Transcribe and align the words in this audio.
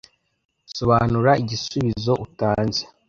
sobanura 0.77 1.31
igisubizo 1.43 2.13
utanze. 2.25 2.81